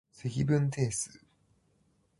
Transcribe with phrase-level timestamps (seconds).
[0.11, 1.11] 積分定数